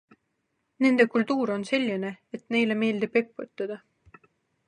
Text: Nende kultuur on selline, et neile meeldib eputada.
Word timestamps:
Nende 0.83 1.05
kultuur 1.15 1.47
on 1.55 1.63
selline, 1.69 2.11
et 2.37 2.43
neile 2.55 2.77
meeldib 2.81 3.19
eputada. 3.21 3.77